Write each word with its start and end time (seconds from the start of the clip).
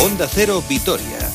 Onda 0.00 0.28
Cero 0.28 0.60
Vitoria. 0.60 1.25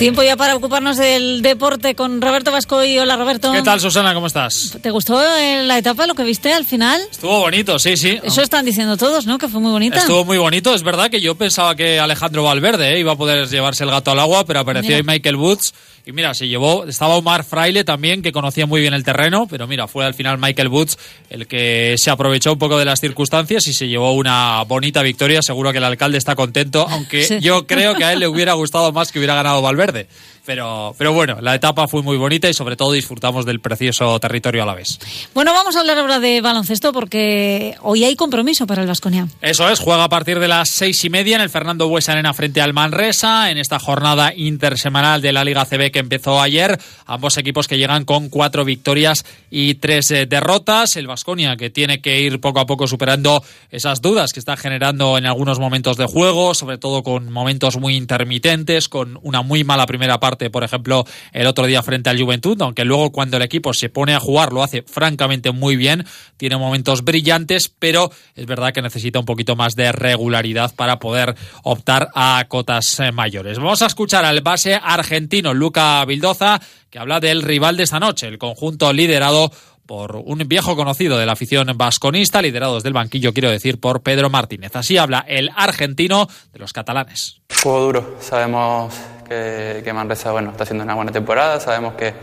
Tiempo 0.00 0.22
ya 0.22 0.34
para 0.34 0.56
ocuparnos 0.56 0.96
del 0.96 1.42
deporte 1.42 1.94
con 1.94 2.22
Roberto 2.22 2.50
Vasco 2.50 2.82
y 2.82 2.98
hola 2.98 3.18
Roberto. 3.18 3.52
¿Qué 3.52 3.60
tal 3.60 3.80
Susana? 3.80 4.14
¿Cómo 4.14 4.28
estás? 4.28 4.78
¿Te 4.80 4.90
gustó 4.90 5.22
eh, 5.22 5.62
la 5.64 5.76
etapa, 5.76 6.06
lo 6.06 6.14
que 6.14 6.22
viste 6.22 6.54
al 6.54 6.64
final? 6.64 7.02
Estuvo 7.10 7.40
bonito, 7.40 7.78
sí, 7.78 7.98
sí. 7.98 8.18
Eso 8.22 8.40
están 8.40 8.64
diciendo 8.64 8.96
todos, 8.96 9.26
¿no? 9.26 9.36
Que 9.36 9.46
fue 9.46 9.60
muy 9.60 9.70
bonita. 9.70 9.98
Estuvo 9.98 10.24
muy 10.24 10.38
bonito, 10.38 10.74
es 10.74 10.82
verdad 10.82 11.10
que 11.10 11.20
yo 11.20 11.34
pensaba 11.34 11.76
que 11.76 12.00
Alejandro 12.00 12.44
Valverde 12.44 12.94
eh, 12.94 12.98
iba 12.98 13.12
a 13.12 13.16
poder 13.16 13.46
llevarse 13.46 13.84
el 13.84 13.90
gato 13.90 14.10
al 14.10 14.20
agua, 14.20 14.46
pero 14.46 14.60
apareció 14.60 14.96
ahí 14.96 15.02
Michael 15.02 15.36
Woods 15.36 15.74
y 16.06 16.12
mira, 16.12 16.32
se 16.32 16.48
llevó, 16.48 16.86
estaba 16.86 17.16
Omar 17.16 17.44
Fraile 17.44 17.84
también, 17.84 18.22
que 18.22 18.32
conocía 18.32 18.64
muy 18.64 18.80
bien 18.80 18.94
el 18.94 19.04
terreno, 19.04 19.46
pero 19.48 19.66
mira, 19.66 19.86
fue 19.86 20.06
al 20.06 20.14
final 20.14 20.38
Michael 20.38 20.68
Woods 20.68 20.96
el 21.28 21.46
que 21.46 21.96
se 21.98 22.10
aprovechó 22.10 22.54
un 22.54 22.58
poco 22.58 22.78
de 22.78 22.86
las 22.86 23.00
circunstancias 23.00 23.66
y 23.66 23.74
se 23.74 23.86
llevó 23.86 24.14
una 24.14 24.62
bonita 24.64 25.02
victoria. 25.02 25.42
Seguro 25.42 25.72
que 25.72 25.78
el 25.78 25.84
alcalde 25.84 26.16
está 26.16 26.34
contento, 26.34 26.86
aunque 26.88 27.40
yo 27.40 27.66
creo 27.66 27.94
que 27.94 28.04
a 28.04 28.12
él 28.14 28.20
le 28.20 28.28
hubiera 28.28 28.54
gustado 28.54 28.92
más 28.92 29.12
que 29.12 29.18
hubiera 29.18 29.34
ganado 29.34 29.60
Valverde. 29.60 29.89
it 29.96 30.08
Pero, 30.46 30.94
pero 30.96 31.12
bueno, 31.12 31.38
la 31.40 31.54
etapa 31.54 31.86
fue 31.86 32.02
muy 32.02 32.16
bonita 32.16 32.48
y 32.48 32.54
sobre 32.54 32.76
todo 32.76 32.92
disfrutamos 32.92 33.44
del 33.44 33.60
precioso 33.60 34.18
territorio 34.18 34.62
a 34.62 34.66
la 34.66 34.74
vez. 34.74 34.98
Bueno, 35.34 35.52
vamos 35.52 35.76
a 35.76 35.80
hablar 35.80 35.98
ahora 35.98 36.18
de 36.18 36.40
baloncesto 36.40 36.92
porque 36.92 37.76
hoy 37.82 38.04
hay 38.04 38.16
compromiso 38.16 38.66
para 38.66 38.80
el 38.82 38.88
Vasconia. 38.88 39.28
Eso 39.42 39.68
es, 39.68 39.78
juega 39.78 40.04
a 40.04 40.08
partir 40.08 40.38
de 40.38 40.48
las 40.48 40.70
seis 40.70 41.04
y 41.04 41.10
media 41.10 41.36
en 41.36 41.42
el 41.42 41.50
Fernando 41.50 41.88
Buesa 41.88 42.12
Arena 42.12 42.32
frente 42.32 42.62
al 42.62 42.72
Manresa 42.72 43.50
en 43.50 43.58
esta 43.58 43.78
jornada 43.78 44.32
intersemanal 44.34 45.20
de 45.20 45.32
la 45.32 45.44
Liga 45.44 45.66
CB 45.66 45.90
que 45.90 45.98
empezó 45.98 46.40
ayer. 46.40 46.80
Ambos 47.04 47.36
equipos 47.36 47.68
que 47.68 47.76
llegan 47.76 48.04
con 48.04 48.30
cuatro 48.30 48.64
victorias 48.64 49.26
y 49.50 49.74
tres 49.74 50.10
eh, 50.10 50.26
derrotas. 50.26 50.96
El 50.96 51.06
Vasconia 51.06 51.56
que 51.56 51.68
tiene 51.68 52.00
que 52.00 52.20
ir 52.20 52.40
poco 52.40 52.60
a 52.60 52.66
poco 52.66 52.86
superando 52.86 53.44
esas 53.70 54.00
dudas 54.00 54.32
que 54.32 54.40
está 54.40 54.56
generando 54.56 55.18
en 55.18 55.26
algunos 55.26 55.58
momentos 55.58 55.98
de 55.98 56.06
juego, 56.06 56.54
sobre 56.54 56.78
todo 56.78 57.02
con 57.02 57.30
momentos 57.30 57.76
muy 57.76 57.94
intermitentes, 57.94 58.88
con 58.88 59.18
una 59.22 59.42
muy 59.42 59.64
mala 59.64 59.86
primera 59.86 60.18
parte 60.18 60.29
por 60.50 60.64
ejemplo, 60.64 61.04
el 61.32 61.46
otro 61.46 61.66
día 61.66 61.82
frente 61.82 62.10
al 62.10 62.20
Juventud, 62.20 62.60
aunque 62.62 62.84
luego 62.84 63.10
cuando 63.10 63.36
el 63.36 63.42
equipo 63.42 63.74
se 63.74 63.88
pone 63.88 64.14
a 64.14 64.20
jugar 64.20 64.52
lo 64.52 64.62
hace 64.62 64.82
francamente 64.82 65.50
muy 65.50 65.76
bien, 65.76 66.04
tiene 66.36 66.56
momentos 66.56 67.02
brillantes, 67.04 67.68
pero 67.68 68.10
es 68.34 68.46
verdad 68.46 68.72
que 68.72 68.82
necesita 68.82 69.18
un 69.18 69.24
poquito 69.24 69.56
más 69.56 69.74
de 69.74 69.92
regularidad 69.92 70.74
para 70.74 70.98
poder 70.98 71.34
optar 71.62 72.08
a 72.14 72.44
cotas 72.48 73.00
eh, 73.00 73.12
mayores. 73.12 73.58
Vamos 73.58 73.82
a 73.82 73.86
escuchar 73.86 74.24
al 74.24 74.40
base 74.40 74.74
argentino 74.74 75.54
Luca 75.54 76.04
Bildoza, 76.04 76.60
que 76.88 76.98
habla 76.98 77.20
del 77.20 77.42
rival 77.42 77.76
de 77.76 77.84
esta 77.84 78.00
noche, 78.00 78.28
el 78.28 78.38
conjunto 78.38 78.92
liderado 78.92 79.50
por 79.90 80.14
un 80.14 80.38
viejo 80.46 80.76
conocido 80.76 81.18
de 81.18 81.26
la 81.26 81.32
afición 81.32 81.66
vasconista, 81.74 82.40
liderado 82.40 82.76
desde 82.76 82.88
el 82.88 82.94
banquillo, 82.94 83.32
quiero 83.32 83.50
decir, 83.50 83.80
por 83.80 84.02
Pedro 84.02 84.30
Martínez. 84.30 84.76
Así 84.76 84.96
habla 84.96 85.24
el 85.26 85.50
argentino 85.56 86.28
de 86.52 86.60
los 86.60 86.72
catalanes. 86.72 87.39
Juego 87.62 87.80
duro, 87.80 88.14
sabemos 88.20 88.94
que, 89.28 89.82
que 89.84 89.92
Manresa 89.92 90.32
bueno, 90.32 90.50
está 90.50 90.62
haciendo 90.62 90.82
una 90.82 90.94
buena 90.94 91.12
temporada, 91.12 91.60
sabemos 91.60 91.92
que 91.92 92.14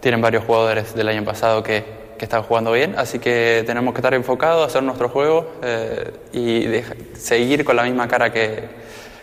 tienen 0.00 0.22
varios 0.22 0.44
jugadores 0.44 0.94
del 0.94 1.08
año 1.08 1.22
pasado 1.24 1.62
que, 1.62 1.84
que 2.16 2.24
están 2.24 2.42
jugando 2.42 2.72
bien, 2.72 2.94
así 2.96 3.18
que 3.18 3.64
tenemos 3.66 3.92
que 3.92 3.98
estar 3.98 4.14
enfocados, 4.14 4.66
hacer 4.66 4.82
nuestro 4.82 5.10
juego 5.10 5.56
eh, 5.62 6.10
y 6.32 7.18
seguir 7.18 7.66
con 7.66 7.76
la 7.76 7.82
misma 7.82 8.08
cara 8.08 8.32
que, 8.32 8.66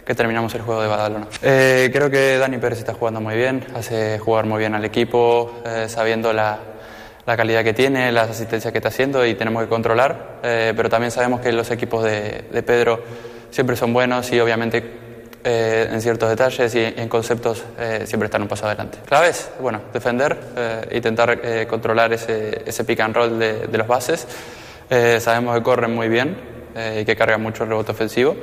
que 0.06 0.14
terminamos 0.14 0.54
el 0.54 0.62
juego 0.62 0.84
de 0.84 0.88
Badalona. 0.88 1.28
Eh, 1.42 1.90
creo 1.92 2.12
que 2.12 2.38
Dani 2.38 2.60
Pérez 2.60 2.78
está 2.78 2.94
jugando 2.94 3.20
muy 3.20 3.36
bien, 3.36 3.66
hace 3.74 4.20
jugar 4.20 4.46
muy 4.46 4.60
bien 4.60 4.76
al 4.76 4.86
equipo, 4.86 5.52
eh, 5.66 5.88
sabiendo 5.90 6.32
la, 6.32 6.60
la 7.26 7.36
calidad 7.36 7.64
que 7.64 7.74
tiene, 7.74 8.12
las 8.12 8.30
asistencias 8.30 8.72
que 8.72 8.78
está 8.78 8.90
haciendo 8.90 9.26
y 9.26 9.34
tenemos 9.34 9.64
que 9.64 9.70
controlar, 9.70 10.42
eh, 10.44 10.74
pero 10.78 10.92
también 10.92 11.10
sabemos 11.10 11.42
que 11.42 11.52
los 11.52 11.72
equipos 11.72 12.04
de, 12.04 12.44
de 12.52 12.62
Pedro 12.62 13.02
siempre 13.50 13.76
son 13.76 13.94
buenos 13.94 14.32
y 14.32 14.40
obviamente 14.40 15.05
eh, 15.46 15.88
en 15.92 16.02
ciertos 16.02 16.28
detalles 16.28 16.74
y 16.76 16.84
en 16.84 17.08
conceptos 17.08 17.64
eh, 17.80 18.04
siempre 18.06 18.26
están 18.26 18.42
un 18.42 18.48
paso 18.48 18.66
adelante. 18.66 18.98
Claves, 19.06 19.52
bueno, 19.62 19.80
defender, 19.94 20.38
eh, 20.58 20.88
intentar 20.92 21.40
eh, 21.42 21.68
controlar 21.70 22.12
ese, 22.12 22.64
ese 22.66 22.84
pick 22.84 23.00
and 23.00 23.16
roll 23.16 23.40
de, 23.40 23.68
de 23.68 23.78
los 23.78 23.88
bases. 23.88 24.28
Eh, 24.90 25.20
sabemos 25.22 25.56
que 25.56 25.64
corren 25.64 25.94
muy 25.94 26.10
bien 26.10 26.36
eh, 26.76 27.00
y 27.02 27.06
que 27.06 27.16
cargan 27.16 27.42
mucho 27.42 27.64
el 27.64 27.70
rebote 27.70 27.92
ofensivo, 27.92 28.36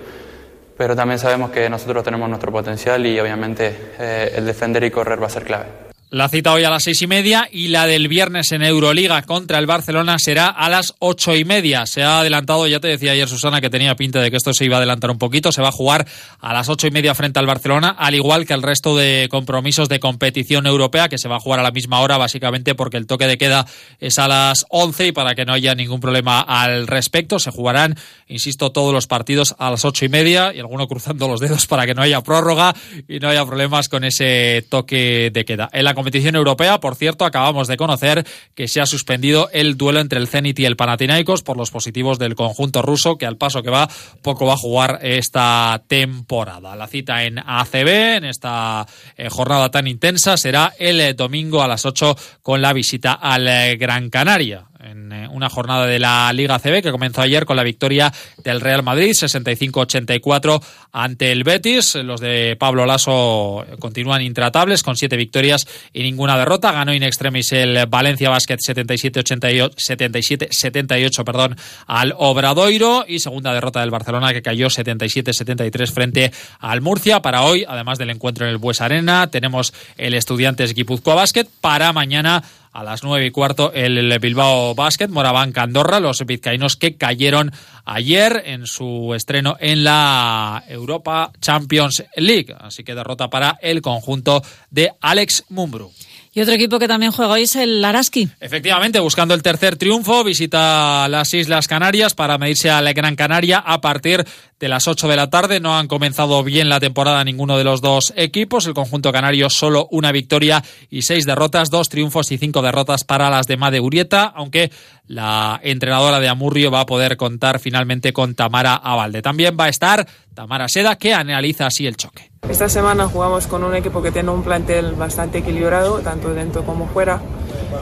pero 0.78 0.96
también 0.96 1.18
sabemos 1.18 1.50
que 1.50 1.68
nosotros 1.68 2.02
tenemos 2.04 2.28
nuestro 2.28 2.50
potencial 2.52 3.04
y 3.04 3.20
obviamente 3.20 3.76
el 3.98 4.46
defender 4.46 4.82
y 4.84 4.90
correr 4.90 5.22
va 5.22 5.26
a 5.26 5.30
ser 5.30 5.44
clave. 5.44 5.91
La 6.12 6.28
cita 6.28 6.52
hoy 6.52 6.62
a 6.62 6.68
las 6.68 6.84
seis 6.84 7.00
y 7.00 7.06
media 7.06 7.48
y 7.50 7.68
la 7.68 7.86
del 7.86 8.06
viernes 8.06 8.52
en 8.52 8.62
Euroliga 8.62 9.22
contra 9.22 9.58
el 9.58 9.64
Barcelona 9.64 10.18
será 10.18 10.48
a 10.48 10.68
las 10.68 10.92
ocho 10.98 11.34
y 11.34 11.46
media. 11.46 11.86
Se 11.86 12.02
ha 12.02 12.20
adelantado, 12.20 12.66
ya 12.66 12.80
te 12.80 12.88
decía 12.88 13.12
ayer 13.12 13.26
Susana 13.26 13.62
que 13.62 13.70
tenía 13.70 13.94
pinta 13.94 14.20
de 14.20 14.30
que 14.30 14.36
esto 14.36 14.52
se 14.52 14.66
iba 14.66 14.76
a 14.76 14.78
adelantar 14.80 15.10
un 15.10 15.16
poquito. 15.16 15.52
Se 15.52 15.62
va 15.62 15.68
a 15.68 15.72
jugar 15.72 16.06
a 16.38 16.52
las 16.52 16.68
ocho 16.68 16.86
y 16.86 16.90
media 16.90 17.14
frente 17.14 17.38
al 17.38 17.46
Barcelona, 17.46 17.96
al 17.98 18.14
igual 18.14 18.44
que 18.44 18.52
el 18.52 18.60
resto 18.60 18.94
de 18.94 19.26
compromisos 19.30 19.88
de 19.88 20.00
competición 20.00 20.66
europea 20.66 21.08
que 21.08 21.16
se 21.16 21.28
va 21.28 21.36
a 21.36 21.40
jugar 21.40 21.60
a 21.60 21.62
la 21.62 21.70
misma 21.70 22.00
hora, 22.00 22.18
básicamente 22.18 22.74
porque 22.74 22.98
el 22.98 23.06
toque 23.06 23.26
de 23.26 23.38
queda 23.38 23.66
es 23.98 24.18
a 24.18 24.28
las 24.28 24.66
once 24.68 25.06
y 25.06 25.12
para 25.12 25.34
que 25.34 25.46
no 25.46 25.54
haya 25.54 25.74
ningún 25.74 26.00
problema 26.00 26.40
al 26.40 26.88
respecto. 26.88 27.38
Se 27.38 27.50
jugarán, 27.50 27.96
insisto, 28.28 28.70
todos 28.70 28.92
los 28.92 29.06
partidos 29.06 29.54
a 29.58 29.70
las 29.70 29.86
ocho 29.86 30.04
y 30.04 30.10
media 30.10 30.52
y 30.54 30.60
alguno 30.60 30.86
cruzando 30.88 31.26
los 31.26 31.40
dedos 31.40 31.66
para 31.66 31.86
que 31.86 31.94
no 31.94 32.02
haya 32.02 32.20
prórroga 32.20 32.74
y 33.08 33.18
no 33.18 33.30
haya 33.30 33.46
problemas 33.46 33.88
con 33.88 34.04
ese 34.04 34.66
toque 34.68 35.30
de 35.32 35.46
queda. 35.46 35.70
En 35.72 35.84
la 35.84 36.01
competición 36.02 36.34
europea, 36.34 36.80
por 36.80 36.96
cierto, 36.96 37.24
acabamos 37.24 37.68
de 37.68 37.76
conocer 37.76 38.26
que 38.56 38.66
se 38.66 38.80
ha 38.80 38.86
suspendido 38.86 39.48
el 39.52 39.76
duelo 39.76 40.00
entre 40.00 40.18
el 40.18 40.26
Zenit 40.26 40.58
y 40.58 40.64
el 40.64 40.74
Panathinaikos 40.74 41.42
por 41.42 41.56
los 41.56 41.70
positivos 41.70 42.18
del 42.18 42.34
conjunto 42.34 42.82
ruso, 42.82 43.16
que 43.16 43.24
al 43.24 43.36
paso 43.36 43.62
que 43.62 43.70
va, 43.70 43.88
poco 44.20 44.44
va 44.44 44.54
a 44.54 44.56
jugar 44.56 44.98
esta 45.02 45.80
temporada. 45.86 46.74
La 46.74 46.88
cita 46.88 47.22
en 47.22 47.38
ACB, 47.38 48.16
en 48.16 48.24
esta 48.24 48.84
eh, 49.16 49.28
jornada 49.30 49.70
tan 49.70 49.86
intensa, 49.86 50.36
será 50.36 50.72
el 50.76 51.00
eh, 51.00 51.14
domingo 51.14 51.62
a 51.62 51.68
las 51.68 51.86
8 51.86 52.16
con 52.42 52.60
la 52.60 52.72
visita 52.72 53.12
al 53.12 53.46
eh, 53.46 53.76
Gran 53.76 54.10
Canaria 54.10 54.71
en 55.12 55.30
una 55.30 55.48
jornada 55.48 55.86
de 55.86 55.98
la 55.98 56.32
Liga 56.32 56.58
CB 56.58 56.82
que 56.82 56.90
comenzó 56.90 57.22
ayer 57.22 57.44
con 57.44 57.56
la 57.56 57.62
victoria 57.62 58.12
del 58.42 58.60
Real 58.60 58.82
Madrid 58.82 59.12
65-84 59.12 60.62
ante 60.92 61.32
el 61.32 61.44
Betis. 61.44 61.94
Los 61.96 62.20
de 62.20 62.56
Pablo 62.58 62.86
Lasso 62.86 63.64
continúan 63.78 64.22
intratables 64.22 64.82
con 64.82 64.96
siete 64.96 65.16
victorias 65.16 65.66
y 65.92 66.02
ninguna 66.02 66.38
derrota. 66.38 66.72
Ganó 66.72 66.94
in 66.94 67.02
extremis 67.02 67.52
el 67.52 67.86
Valencia 67.86 68.30
Basket 68.30 68.58
77-78 68.58 71.24
perdón, 71.24 71.56
al 71.86 72.14
Obradoiro 72.16 73.04
y 73.06 73.18
segunda 73.18 73.52
derrota 73.54 73.80
del 73.80 73.90
Barcelona 73.90 74.32
que 74.32 74.42
cayó 74.42 74.68
77-73 74.68 75.92
frente 75.92 76.32
al 76.58 76.80
Murcia. 76.80 77.20
Para 77.22 77.42
hoy, 77.42 77.64
además 77.68 77.98
del 77.98 78.10
encuentro 78.10 78.46
en 78.46 78.52
el 78.52 78.58
Bues 78.58 78.80
Arena, 78.80 79.30
tenemos 79.30 79.72
el 79.96 80.14
Estudiantes 80.14 80.74
Guipúzcoa 80.74 81.14
Basket. 81.14 81.46
Para 81.60 81.92
mañana 81.92 82.42
a 82.72 82.82
las 82.84 83.02
nueve 83.02 83.26
y 83.26 83.30
cuarto 83.30 83.72
el 83.72 84.18
Bilbao 84.18 84.74
Basket, 84.74 85.08
Moraván 85.08 85.52
Candorra, 85.52 86.00
los 86.00 86.24
vizcaínos 86.24 86.76
que 86.76 86.96
cayeron 86.96 87.52
ayer 87.84 88.42
en 88.46 88.66
su 88.66 89.12
estreno 89.14 89.56
en 89.60 89.84
la 89.84 90.64
Europa 90.68 91.32
Champions 91.40 92.04
League. 92.16 92.54
Así 92.58 92.84
que 92.84 92.94
derrota 92.94 93.28
para 93.28 93.58
el 93.60 93.82
conjunto 93.82 94.42
de 94.70 94.92
Alex 95.00 95.44
Mumbru. 95.48 95.92
Y 96.34 96.40
otro 96.40 96.54
equipo 96.54 96.78
que 96.78 96.88
también 96.88 97.12
juega 97.12 97.34
hoy 97.34 97.42
es 97.42 97.56
el 97.56 97.84
Araski. 97.84 98.26
Efectivamente, 98.40 98.98
buscando 99.00 99.34
el 99.34 99.42
tercer 99.42 99.76
triunfo, 99.76 100.24
visita 100.24 101.06
las 101.08 101.34
Islas 101.34 101.68
Canarias 101.68 102.14
para 102.14 102.38
medirse 102.38 102.70
a 102.70 102.80
la 102.80 102.94
Gran 102.94 103.16
Canaria 103.16 103.58
a 103.58 103.82
partir 103.82 104.24
de 104.58 104.68
las 104.68 104.88
8 104.88 105.08
de 105.08 105.16
la 105.16 105.28
tarde. 105.28 105.60
No 105.60 105.76
han 105.76 105.88
comenzado 105.88 106.42
bien 106.42 106.70
la 106.70 106.80
temporada 106.80 107.22
ninguno 107.22 107.58
de 107.58 107.64
los 107.64 107.82
dos 107.82 108.14
equipos. 108.16 108.66
El 108.66 108.72
conjunto 108.72 109.12
canario 109.12 109.50
solo 109.50 109.88
una 109.90 110.10
victoria 110.10 110.64
y 110.88 111.02
seis 111.02 111.26
derrotas, 111.26 111.68
dos 111.68 111.90
triunfos 111.90 112.32
y 112.32 112.38
cinco 112.38 112.62
derrotas 112.62 113.04
para 113.04 113.28
las 113.28 113.46
de 113.46 113.58
Made 113.58 113.80
Urieta, 113.80 114.24
aunque 114.24 114.70
la 115.06 115.60
entrenadora 115.62 116.20
de 116.20 116.28
Amurrio 116.28 116.70
va 116.70 116.80
a 116.80 116.86
poder 116.86 117.16
contar 117.16 117.58
finalmente 117.58 118.12
con 118.12 118.34
Tamara 118.34 118.74
Avalde. 118.74 119.22
También 119.22 119.56
va 119.58 119.64
a 119.64 119.68
estar 119.68 120.06
Tamara 120.34 120.68
Seda, 120.68 120.96
que 120.96 121.12
analiza 121.12 121.66
así 121.66 121.86
el 121.86 121.96
choque. 121.96 122.30
Esta 122.48 122.68
semana 122.68 123.06
jugamos 123.06 123.46
con 123.46 123.64
un 123.64 123.74
equipo 123.74 124.02
que 124.02 124.10
tiene 124.10 124.30
un 124.30 124.42
plantel 124.42 124.92
bastante 124.92 125.38
equilibrado, 125.38 126.00
tanto 126.00 126.34
dentro 126.34 126.64
como 126.64 126.86
fuera, 126.88 127.20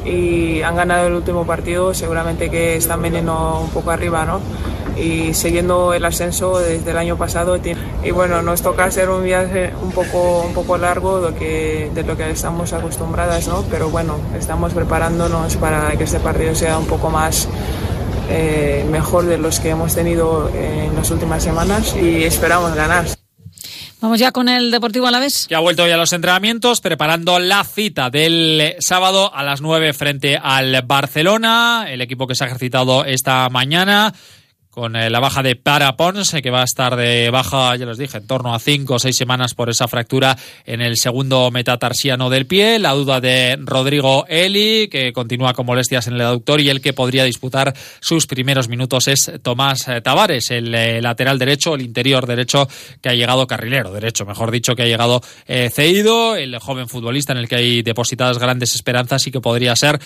y 0.04 0.62
han 0.62 0.76
ganado 0.76 1.06
el 1.06 1.14
último 1.14 1.46
partido, 1.46 1.94
seguramente 1.94 2.50
que 2.50 2.76
están 2.76 3.02
veniendo 3.02 3.60
un 3.60 3.70
poco 3.70 3.90
arriba, 3.90 4.24
¿no? 4.24 4.40
Y 4.96 5.34
siguiendo 5.34 5.94
el 5.94 6.04
ascenso 6.04 6.58
desde 6.58 6.90
el 6.90 6.98
año 6.98 7.16
pasado. 7.16 7.58
Y 8.02 8.10
bueno, 8.10 8.42
nos 8.42 8.62
toca 8.62 8.84
hacer 8.84 9.08
un 9.08 9.24
viaje 9.24 9.72
un 9.82 9.92
poco, 9.92 10.42
un 10.42 10.54
poco 10.54 10.78
largo 10.78 11.20
de, 11.20 11.38
que, 11.38 11.90
de 11.94 12.02
lo 12.02 12.16
que 12.16 12.30
estamos 12.30 12.72
acostumbradas, 12.72 13.48
¿no? 13.48 13.64
Pero 13.70 13.90
bueno, 13.90 14.18
estamos 14.38 14.72
preparándonos 14.72 15.56
para 15.56 15.90
que 15.96 16.04
este 16.04 16.20
partido 16.20 16.54
sea 16.54 16.78
un 16.78 16.86
poco 16.86 17.10
más 17.10 17.48
eh, 18.30 18.86
mejor 18.90 19.26
de 19.26 19.38
los 19.38 19.58
que 19.58 19.70
hemos 19.70 19.94
tenido 19.94 20.50
en 20.54 20.94
las 20.94 21.10
últimas 21.10 21.42
semanas 21.42 21.96
y 22.00 22.22
esperamos 22.22 22.74
ganar. 22.74 23.04
Vamos 24.00 24.18
ya 24.18 24.32
con 24.32 24.48
el 24.48 24.70
Deportivo 24.70 25.06
Alavés. 25.08 25.46
Que 25.46 25.54
ha 25.54 25.60
vuelto 25.60 25.82
hoy 25.82 25.90
a 25.90 25.96
los 25.96 26.12
entrenamientos, 26.14 26.80
preparando 26.80 27.38
la 27.38 27.64
cita 27.64 28.08
del 28.08 28.76
sábado 28.78 29.34
a 29.34 29.42
las 29.42 29.60
9 29.60 29.92
frente 29.92 30.38
al 30.42 30.82
Barcelona, 30.86 31.84
el 31.88 32.00
equipo 32.00 32.26
que 32.26 32.34
se 32.34 32.44
ha 32.44 32.46
ejercitado 32.46 33.04
esta 33.04 33.48
mañana 33.50 34.14
con 34.70 34.94
eh, 34.94 35.10
la 35.10 35.18
baja 35.18 35.42
de 35.42 35.56
Para 35.56 35.96
Ponce, 35.96 36.42
que 36.42 36.50
va 36.50 36.60
a 36.60 36.64
estar 36.64 36.94
de 36.94 37.28
baja, 37.30 37.74
ya 37.74 37.86
les 37.86 37.98
dije, 37.98 38.18
en 38.18 38.26
torno 38.26 38.54
a 38.54 38.60
cinco 38.60 38.94
o 38.94 38.98
seis 39.00 39.16
semanas 39.16 39.54
por 39.54 39.68
esa 39.68 39.88
fractura 39.88 40.36
en 40.64 40.80
el 40.80 40.96
segundo 40.96 41.50
metatarsiano 41.50 42.30
del 42.30 42.46
pie. 42.46 42.78
La 42.78 42.92
duda 42.92 43.20
de 43.20 43.58
Rodrigo 43.60 44.26
Eli, 44.28 44.88
que 44.88 45.12
continúa 45.12 45.54
con 45.54 45.66
molestias 45.66 46.06
en 46.06 46.14
el 46.14 46.20
aductor, 46.20 46.60
y 46.60 46.68
el 46.68 46.80
que 46.80 46.92
podría 46.92 47.24
disputar 47.24 47.74
sus 48.00 48.26
primeros 48.26 48.68
minutos 48.68 49.08
es 49.08 49.32
Tomás 49.42 49.88
eh, 49.88 50.00
Tavares, 50.02 50.52
el 50.52 50.72
eh, 50.72 51.02
lateral 51.02 51.38
derecho, 51.38 51.74
el 51.74 51.82
interior 51.82 52.26
derecho, 52.26 52.68
que 53.02 53.08
ha 53.08 53.14
llegado 53.14 53.48
carrilero 53.48 53.92
derecho, 53.92 54.24
mejor 54.24 54.52
dicho, 54.52 54.76
que 54.76 54.84
ha 54.84 54.86
llegado 54.86 55.20
cedido, 55.46 56.36
el 56.36 56.56
joven 56.58 56.88
futbolista 56.88 57.32
en 57.32 57.38
el 57.38 57.48
que 57.48 57.56
hay 57.56 57.82
depositadas 57.82 58.38
grandes 58.38 58.74
esperanzas 58.74 59.26
y 59.26 59.32
que 59.32 59.40
podría 59.40 59.74
ser 59.74 59.98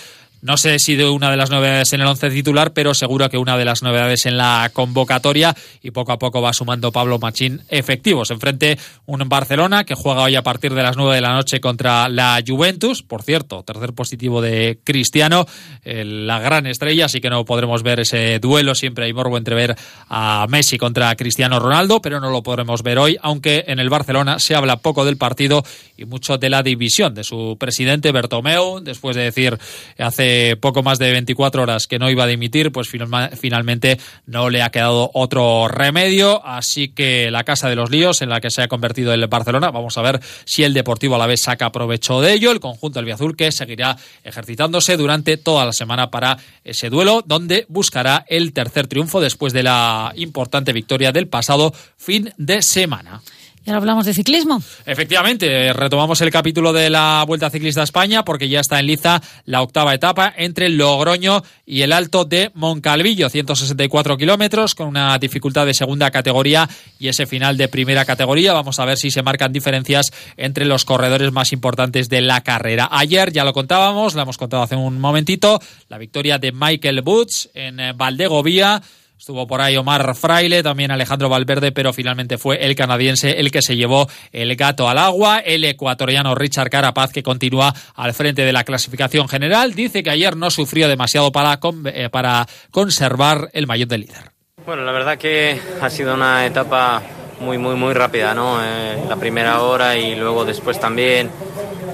no 0.45 0.59
sé 0.59 0.79
si 0.79 0.95
de 0.95 1.09
una 1.09 1.31
de 1.31 1.39
las 1.39 1.49
novedades 1.49 1.95
en 1.95 2.03
el 2.03 2.07
once 2.07 2.29
titular, 2.29 2.75
pero 2.75 2.93
seguro 2.93 3.31
que 3.31 3.39
una 3.39 3.57
de 3.57 3.65
las 3.65 3.83
novedades 3.83 4.27
en 4.27 4.37
la 4.37 4.71
convocatoria 4.75 5.57
y 5.83 5.91
poco 5.91 6.13
a 6.13 6.19
poco 6.19 6.43
va 6.43 6.53
sumando 6.53 6.93
Pablo 6.93 7.19
Machín 7.19 7.63
efectivos. 7.71 8.31
Enfrente 8.31 8.79
un 9.07 9.27
Barcelona 9.27 9.85
que 9.85 9.95
juega 9.95 10.23
hoy 10.23 10.37
a 10.37 10.43
partir 10.43 10.75
de 10.75 10.83
las 10.83 10.99
nueve 10.99 11.15
de 11.15 11.23
la 11.23 11.33
noche 11.33 11.61
contra 11.61 12.11
la 12.11 12.43
Juventus. 12.47 13.03
Por 13.03 13.23
cierto, 13.23 13.63
tercer 13.63 13.95
positivo 13.95 14.43
de 14.43 14.81
Cristiano, 14.85 15.47
la 15.83 16.39
gran 16.41 16.67
estrella, 16.67 17.07
así 17.07 17.23
que 17.23 17.31
no 17.31 17.47
podremos 17.47 17.83
ver 17.83 18.01
ese 18.01 18.39
duelo. 18.39 18.75
Siempre 18.75 19.07
hay 19.07 19.15
morbo 19.15 19.39
entre 19.39 19.55
ver 19.55 19.75
a 20.11 20.45
Messi 20.51 20.77
contra 20.77 21.17
Cristiano 21.17 21.59
Ronaldo, 21.59 22.03
pero 22.03 22.21
no 22.21 22.29
lo 22.29 22.43
podremos 22.43 22.83
ver 22.83 22.99
hoy, 22.99 23.17
aunque 23.23 23.65
en 23.67 23.79
el 23.79 23.89
Barcelona 23.89 24.39
se 24.39 24.55
habla 24.55 24.77
poco 24.77 25.07
del 25.07 25.17
partido 25.17 25.65
y 25.97 26.05
mucho 26.05 26.37
de 26.37 26.51
la 26.51 26.63
división 26.63 27.15
de 27.15 27.25
su 27.25 27.57
presidente 27.59 28.13
Bertomeu, 28.13 28.81
después 28.81 29.17
de 29.17 29.23
decir 29.23 29.59
hace 29.97 30.34
poco 30.61 30.83
más 30.83 30.99
de 30.99 31.13
24 31.13 31.63
horas 31.63 31.87
que 31.87 31.99
no 31.99 32.11
iba 32.11 32.25
a 32.25 32.27
dimitir, 32.27 32.73
pues 32.73 32.89
finalmente 32.89 33.99
no 34.27 34.51
le 34.51 34.63
ha 34.63 34.71
quedado 34.71 35.11
otro 35.15 35.69
remedio. 35.69 36.45
Así 36.45 36.89
que 36.89 37.31
la 37.31 37.45
casa 37.45 37.69
de 37.69 37.77
los 37.77 37.91
líos 37.91 38.23
en 38.23 38.29
la 38.29 38.41
que 38.41 38.51
se 38.51 38.63
ha 38.63 38.69
convertido 38.69 39.13
el 39.13 39.27
Barcelona, 39.27 39.71
vamos 39.71 39.99
a 39.99 40.03
ver 40.03 40.21
si 40.45 40.65
el 40.65 40.75
Deportivo 40.75 41.15
a 41.15 41.19
la 41.19 41.27
vez 41.27 41.43
saca 41.43 41.73
provecho 41.73 42.21
de 42.21 42.33
ello. 42.33 42.51
El 42.51 42.61
conjunto 42.61 43.01
del 43.01 43.13
Azul 43.13 43.37
que 43.37 43.53
seguirá 43.53 43.97
ejercitándose 44.23 44.97
durante 44.97 45.37
toda 45.37 45.65
la 45.65 45.73
semana 45.73 46.11
para 46.11 46.39
ese 46.65 46.91
duelo, 46.91 47.23
donde 47.27 47.67
buscará 47.69 48.25
el 48.29 48.53
tercer 48.53 48.87
triunfo 48.87 49.21
después 49.21 49.53
de 49.53 49.63
la 49.63 50.13
importante 50.17 50.73
victoria 50.73 51.13
del 51.13 51.29
pasado 51.29 51.73
fin 51.97 52.33
de 52.37 52.63
semana. 52.63 53.23
Y 53.67 53.71
ahora 53.71 53.79
hablamos 53.79 54.05
de 54.05 54.13
ciclismo. 54.13 54.63
Efectivamente, 54.85 55.73
retomamos 55.73 56.21
el 56.21 56.31
capítulo 56.31 56.75
de 56.75 56.91
la 56.91 57.25
Vuelta 57.27 57.49
Ciclista 57.49 57.81
a 57.81 57.85
España 57.85 58.23
porque 58.23 58.51
ya 58.51 58.61
está 58.61 58.79
en 58.79 58.87
liza 58.87 59.23
la 59.47 59.63
octava 59.63 59.95
etapa 59.95 60.35
entre 60.37 60.69
Logroño 60.69 61.43
y 61.65 61.81
el 61.81 61.93
Alto 61.93 62.27
de 62.27 62.51
Moncalvillo, 62.53 63.31
164 63.31 64.19
kilómetros 64.19 64.75
con 64.75 64.89
una 64.89 65.19
dificultad 65.19 65.65
de 65.65 65.73
segunda 65.73 66.11
categoría 66.11 66.69
y 66.99 67.09
ese 67.09 67.25
final 67.25 67.57
de 67.57 67.69
primera 67.69 68.05
categoría. 68.05 68.53
Vamos 68.53 68.79
a 68.79 68.85
ver 68.85 68.99
si 68.99 69.11
se 69.11 69.23
marcan 69.23 69.53
diferencias 69.53 70.13
entre 70.37 70.67
los 70.67 70.85
corredores 70.85 71.33
más 71.33 71.53
importantes 71.55 72.11
de 72.11 72.21
la 72.21 72.43
carrera. 72.43 72.91
Ayer 72.93 73.33
ya 73.33 73.45
lo 73.45 73.55
contábamos, 73.55 74.15
lo 74.15 74.21
hemos 74.21 74.37
contado 74.37 74.63
hace 74.63 74.77
un 74.77 75.01
momentito, 75.01 75.59
la 75.89 75.97
victoria 75.97 76.37
de 76.37 76.53
Michael 76.53 77.01
Boots 77.01 77.49
en 77.55 77.97
Valdegovía 77.97 78.83
Estuvo 79.19 79.47
por 79.47 79.61
ahí 79.61 79.77
Omar 79.77 80.15
Fraile, 80.15 80.63
también 80.63 80.91
Alejandro 80.91 81.29
Valverde, 81.29 81.73
pero 81.73 81.93
finalmente 81.93 82.37
fue 82.37 82.65
el 82.65 82.75
canadiense 82.75 83.39
el 83.39 83.51
que 83.51 83.63
se 83.63 83.77
llevó 83.77 84.09
el 84.33 84.55
gato 84.57 84.89
al 84.89 84.99
agua. 84.99 85.39
El 85.39 85.65
ecuatoriano 85.65 86.35
Richard 86.35 86.69
Carapaz, 86.69 87.13
que 87.13 87.23
continúa 87.23 87.73
al 87.95 88.13
frente 88.13 88.45
de 88.45 88.53
la 88.53 88.65
clasificación 88.65 89.29
general, 89.29 89.75
dice 89.75 90.03
que 90.03 90.11
ayer 90.11 90.37
no 90.37 90.51
sufrió 90.51 90.89
demasiado 90.89 91.31
para, 91.33 91.59
eh, 91.87 92.09
para 92.11 92.47
conservar 92.71 93.51
el 93.53 93.67
maillot 93.67 93.89
de 93.89 93.99
líder. 93.99 94.33
Bueno, 94.67 94.83
la 94.83 94.93
verdad 94.93 95.17
que 95.17 95.61
ha 95.81 95.91
sido 95.91 96.15
una 96.15 96.45
etapa 96.45 97.03
muy, 97.41 97.59
muy, 97.59 97.77
muy 97.77 97.95
rápida, 97.95 98.35
¿no? 98.35 98.59
Eh, 98.63 99.05
la 99.09 99.17
primera 99.17 99.63
hora 99.63 99.97
y 99.97 100.17
luego 100.17 100.45
después 100.45 100.81
también. 100.81 101.31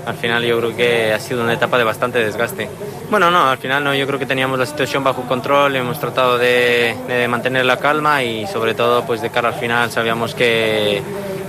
Al 0.07 0.17
final 0.17 0.43
yo 0.45 0.59
creo 0.59 0.77
que 0.77 1.13
ha 1.13 1.21
sido 1.21 1.43
una 1.43 1.53
etapa 1.53 1.77
de 1.79 1.85
bastante 1.85 2.19
desgaste. 2.25 2.69
Bueno, 3.11 3.29
no, 3.29 3.51
al 3.51 3.59
final 3.59 3.83
no, 3.83 3.93
yo 3.93 4.07
creo 4.07 4.21
que 4.21 4.27
teníamos 4.27 4.57
la 4.57 4.67
situación 4.67 5.03
bajo 5.03 5.23
control, 5.23 5.75
hemos 5.75 5.99
tratado 5.99 6.39
de, 6.39 6.95
mantener 7.29 7.67
la 7.67 7.77
calma 7.77 8.23
y 8.23 8.47
sobre 8.47 8.73
todo 8.75 9.05
pues 9.05 9.21
de 9.21 9.31
cara 9.31 9.49
al 9.49 9.55
final 9.55 9.91
sabíamos 9.91 10.33
que, 10.33 11.03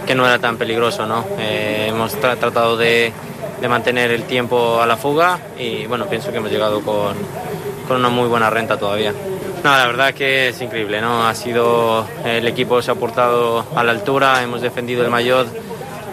que 0.08 0.16
no 0.16 0.26
era 0.26 0.40
tan 0.40 0.58
peligroso, 0.58 1.06
¿no? 1.06 1.24
Eh, 1.38 1.86
hemos 1.90 2.20
tratado 2.20 2.78
de, 2.78 3.14
de, 3.62 3.68
mantener 3.68 4.10
el 4.10 4.24
tiempo 4.24 4.82
a 4.82 4.88
la 4.88 4.98
fuga 4.98 5.38
y 5.60 5.86
bueno, 5.86 6.08
pienso 6.08 6.32
que 6.32 6.38
hemos 6.38 6.50
llegado 6.50 6.82
con, 6.82 7.16
con 7.88 7.98
una 7.98 8.10
muy 8.10 8.28
buena 8.28 8.50
renta 8.50 8.78
todavía. 8.78 9.14
No, 9.64 9.70
la 9.70 9.86
verdad 9.86 10.16
que 10.16 10.50
es 10.50 10.60
increíble, 10.64 11.00
¿no? 11.00 11.28
Ha 11.28 11.36
sido, 11.36 12.08
el 12.26 12.48
equipo 12.48 12.82
se 12.82 12.90
ha 12.90 12.96
portado 12.96 13.68
a 13.76 13.84
la 13.84 13.92
altura, 13.92 14.42
hemos 14.42 14.62
defendido 14.62 15.04
el 15.04 15.12
mayor 15.12 15.46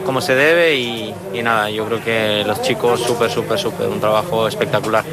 como 0.04 0.20
se 0.20 0.34
debe 0.34 0.74
y, 0.74 1.14
y 1.32 1.42
nada, 1.42 1.70
yo 1.70 1.86
creo 1.86 2.04
que 2.04 2.44
los 2.46 2.60
chicos 2.60 3.00
súper, 3.00 3.30
súper, 3.30 3.58
súper, 3.58 3.88
un 3.88 3.98
trabajo 3.98 4.46
espectacular. 4.46 5.04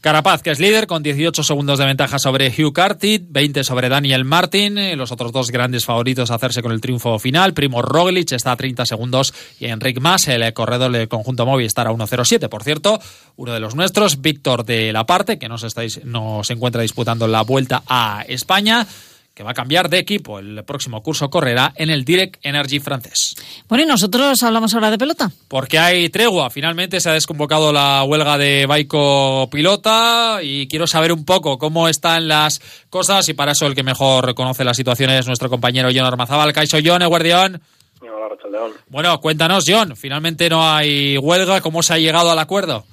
Carapaz, 0.00 0.42
que 0.42 0.50
es 0.50 0.58
líder, 0.58 0.86
con 0.86 1.02
18 1.02 1.42
segundos 1.42 1.78
de 1.78 1.84
ventaja 1.84 2.18
sobre 2.18 2.48
Hugh 2.48 2.72
Carty, 2.72 3.18
20 3.22 3.62
sobre 3.64 3.90
Daniel 3.90 4.24
Martin, 4.24 4.78
eh, 4.78 4.96
los 4.96 5.12
otros 5.12 5.30
dos 5.30 5.50
grandes 5.50 5.84
favoritos 5.84 6.30
a 6.30 6.36
hacerse 6.36 6.62
con 6.62 6.72
el 6.72 6.80
triunfo 6.80 7.18
final. 7.18 7.52
Primo 7.52 7.82
Roglic 7.82 8.32
está 8.32 8.52
a 8.52 8.56
30 8.56 8.86
segundos 8.86 9.34
y 9.58 9.66
Enric 9.66 10.00
Mas, 10.00 10.26
el 10.28 10.54
corredor 10.54 10.90
del 10.90 11.06
conjunto 11.06 11.44
móvil, 11.44 11.66
estará 11.66 11.90
a 11.90 11.92
1.07. 11.92 12.48
Por 12.48 12.64
cierto, 12.64 12.98
uno 13.36 13.52
de 13.52 13.60
los 13.60 13.74
nuestros, 13.74 14.22
Víctor 14.22 14.64
de 14.64 14.90
la 14.90 15.04
Parte, 15.04 15.38
que 15.38 15.50
no 15.50 15.58
se, 15.58 15.68
no 16.04 16.44
se 16.44 16.54
encuentra 16.54 16.80
disputando 16.80 17.28
la 17.28 17.42
vuelta 17.42 17.82
a 17.86 18.24
España 18.26 18.86
que 19.34 19.42
va 19.42 19.52
a 19.52 19.54
cambiar 19.54 19.88
de 19.88 19.98
equipo. 19.98 20.38
El 20.38 20.64
próximo 20.64 21.02
curso 21.02 21.30
correrá 21.30 21.72
en 21.76 21.90
el 21.90 22.04
Direct 22.04 22.44
Energy 22.44 22.80
francés. 22.80 23.34
Bueno, 23.68 23.84
y 23.84 23.86
nosotros 23.86 24.42
hablamos 24.42 24.74
ahora 24.74 24.90
de 24.90 24.98
pelota. 24.98 25.30
Porque 25.48 25.78
hay 25.78 26.08
tregua. 26.08 26.50
Finalmente 26.50 27.00
se 27.00 27.10
ha 27.10 27.14
desconvocado 27.14 27.72
la 27.72 28.04
huelga 28.04 28.36
de 28.38 28.66
Baico 28.66 29.48
Pilota 29.50 30.40
y 30.42 30.68
quiero 30.68 30.86
saber 30.86 31.12
un 31.12 31.24
poco 31.24 31.58
cómo 31.58 31.88
están 31.88 32.28
las 32.28 32.60
cosas 32.90 33.28
y 33.28 33.34
para 33.34 33.52
eso 33.52 33.66
el 33.66 33.74
que 33.74 33.82
mejor 33.82 34.34
conoce 34.34 34.64
la 34.64 34.74
situación 34.74 35.10
es 35.10 35.26
nuestro 35.26 35.48
compañero 35.48 35.88
John 35.94 36.06
Armazábal. 36.06 36.52
Caixo 36.52 36.78
John, 36.84 37.06
Guardián. 37.06 37.60
Bueno, 38.88 39.20
cuéntanos, 39.20 39.64
John. 39.66 39.96
Finalmente 39.96 40.48
no 40.48 40.68
hay 40.68 41.16
huelga. 41.18 41.60
¿Cómo 41.60 41.82
se 41.82 41.94
ha 41.94 41.98
llegado 41.98 42.30
al 42.30 42.38
acuerdo? 42.38 42.84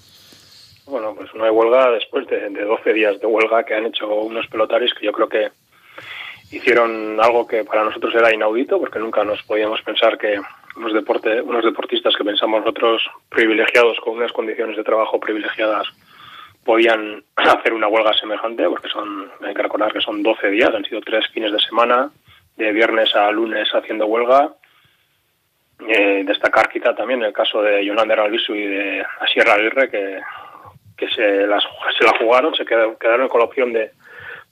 Bueno, 0.86 1.14
pues 1.16 1.30
no 1.36 1.44
hay 1.44 1.50
huelga 1.50 1.92
después 1.92 2.28
de, 2.28 2.50
de 2.50 2.64
12 2.64 2.94
días 2.94 3.20
de 3.20 3.28
huelga 3.28 3.64
que 3.64 3.74
han 3.74 3.88
hecho 3.88 4.08
unos 4.08 4.48
pelotaris 4.48 4.94
que 4.94 5.06
yo 5.06 5.12
creo 5.12 5.28
que 5.28 5.50
hicieron 6.52 7.20
algo 7.22 7.48
que 7.48 7.64
para 7.64 7.84
nosotros 7.84 8.14
era 8.16 8.34
inaudito, 8.34 8.80
porque 8.80 9.00
nunca 9.00 9.24
nos 9.24 9.42
podíamos 9.44 9.82
pensar 9.82 10.18
que 10.18 10.40
unos, 10.76 10.94
deporte, 10.94 11.42
unos 11.42 11.64
deportistas 11.64 12.16
que 12.16 12.24
pensamos 12.24 12.62
nosotros 12.62 13.10
privilegiados, 13.30 14.00
con 14.00 14.18
unas 14.18 14.32
condiciones 14.32 14.78
de 14.78 14.84
trabajo 14.84 15.20
privilegiadas, 15.20 15.88
podían 16.64 17.24
hacer 17.36 17.74
una 17.74 17.88
huelga 17.88 18.14
semejante, 18.14 18.68
porque 18.70 18.90
son, 18.90 19.32
hay 19.42 19.54
que 19.54 19.64
recordar 19.64 19.92
que 19.92 20.02
son 20.02 20.24
12 20.24 20.50
días, 20.50 20.74
han 20.74 20.86
sido 20.86 21.02
tres 21.02 21.28
fines 21.28 21.52
de 21.52 21.60
semana, 21.60 22.10
de 22.56 22.72
viernes 22.72 23.14
a 23.16 23.32
lunes 23.32 23.70
haciendo 23.74 24.08
huelga. 24.08 24.54
Eh, 25.88 26.24
destacar 26.26 26.70
quizá 26.70 26.96
también 26.96 27.22
el 27.22 27.34
caso 27.34 27.62
de 27.62 27.86
Yolander 27.86 28.20
Albisu 28.20 28.56
y 28.56 28.66
de 28.66 29.06
Sierra 29.32 29.54
Aguirre, 29.54 29.90
que, 29.92 30.20
que 30.98 31.08
se, 31.10 31.46
las, 31.46 31.64
se 31.98 32.04
la 32.04 32.18
jugaron, 32.18 32.56
se 32.56 32.66
quedaron 32.66 33.28
con 33.28 33.40
la 33.40 33.46
opción 33.46 33.74
de, 33.74 33.92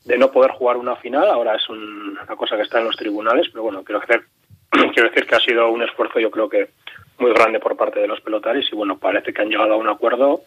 de 0.05 0.17
no 0.17 0.31
poder 0.31 0.51
jugar 0.51 0.77
una 0.77 0.95
final. 0.95 1.29
Ahora 1.29 1.55
es 1.55 1.67
una 1.67 2.35
cosa 2.37 2.55
que 2.55 2.63
está 2.63 2.79
en 2.79 2.85
los 2.85 2.95
tribunales, 2.95 3.47
pero 3.51 3.63
bueno, 3.63 3.83
quiero 3.83 3.99
decir, 3.99 4.23
quiero 4.93 5.09
decir 5.09 5.25
que 5.25 5.35
ha 5.35 5.39
sido 5.39 5.69
un 5.69 5.81
esfuerzo, 5.81 6.19
yo 6.19 6.31
creo 6.31 6.47
que 6.47 6.69
muy 7.17 7.31
grande 7.31 7.59
por 7.59 7.75
parte 7.75 7.99
de 7.99 8.07
los 8.07 8.21
pelotaris 8.21 8.71
y 8.71 8.75
bueno, 8.75 8.97
parece 8.97 9.33
que 9.33 9.41
han 9.41 9.49
llegado 9.49 9.73
a 9.73 9.77
un 9.77 9.89
acuerdo 9.89 10.41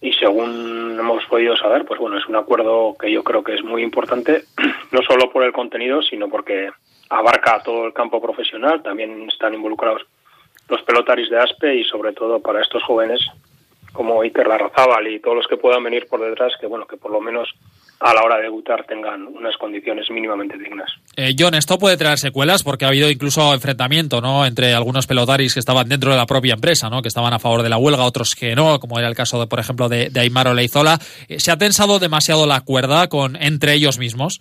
y 0.00 0.12
según 0.12 0.96
hemos 0.98 1.24
podido 1.26 1.56
saber, 1.56 1.84
pues 1.84 1.98
bueno, 1.98 2.18
es 2.18 2.26
un 2.26 2.36
acuerdo 2.36 2.94
que 3.00 3.10
yo 3.10 3.24
creo 3.24 3.42
que 3.42 3.54
es 3.54 3.64
muy 3.64 3.82
importante, 3.82 4.44
no 4.92 5.02
solo 5.02 5.30
por 5.30 5.42
el 5.42 5.52
contenido, 5.52 6.02
sino 6.02 6.28
porque 6.28 6.70
abarca 7.10 7.62
todo 7.62 7.86
el 7.86 7.92
campo 7.92 8.20
profesional, 8.20 8.82
también 8.82 9.28
están 9.28 9.54
involucrados 9.54 10.06
los 10.68 10.82
pelotaris 10.82 11.30
de 11.30 11.38
ASPE 11.38 11.76
y 11.76 11.84
sobre 11.84 12.12
todo 12.12 12.40
para 12.40 12.60
estos 12.60 12.82
jóvenes 12.82 13.20
como 13.92 14.20
Iker 14.22 14.46
Larrazábal 14.46 15.08
y 15.08 15.18
todos 15.18 15.36
los 15.36 15.46
que 15.48 15.56
puedan 15.56 15.82
venir 15.82 16.06
por 16.06 16.20
detrás, 16.20 16.52
que 16.60 16.66
bueno, 16.66 16.86
que 16.86 16.98
por 16.98 17.10
lo 17.10 17.20
menos 17.20 17.54
a 18.00 18.14
la 18.14 18.22
hora 18.22 18.36
de 18.36 18.42
debutar 18.42 18.84
tengan 18.84 19.26
unas 19.26 19.56
condiciones 19.56 20.08
mínimamente 20.10 20.56
dignas. 20.56 20.90
Eh, 21.16 21.34
John, 21.36 21.54
esto 21.54 21.78
puede 21.78 21.96
traer 21.96 22.18
secuelas 22.18 22.62
porque 22.62 22.84
ha 22.84 22.88
habido 22.88 23.10
incluso 23.10 23.52
enfrentamiento 23.52 24.20
¿no? 24.20 24.46
entre 24.46 24.74
algunos 24.74 25.06
pelotaris 25.06 25.54
que 25.54 25.60
estaban 25.60 25.88
dentro 25.88 26.12
de 26.12 26.16
la 26.16 26.26
propia 26.26 26.54
empresa, 26.54 26.88
¿no? 26.88 27.02
que 27.02 27.08
estaban 27.08 27.32
a 27.32 27.38
favor 27.38 27.62
de 27.62 27.68
la 27.68 27.78
huelga, 27.78 28.04
otros 28.04 28.34
que 28.34 28.54
no, 28.54 28.78
como 28.78 28.98
era 28.98 29.08
el 29.08 29.16
caso, 29.16 29.40
de, 29.40 29.46
por 29.46 29.58
ejemplo, 29.58 29.88
de, 29.88 30.10
de 30.10 30.20
Aymar 30.20 30.48
Oleizola. 30.48 30.98
Eh, 31.28 31.40
¿Se 31.40 31.50
ha 31.50 31.58
tensado 31.58 31.98
demasiado 31.98 32.46
la 32.46 32.60
cuerda 32.60 33.08
con, 33.08 33.36
entre 33.36 33.74
ellos 33.74 33.98
mismos? 33.98 34.40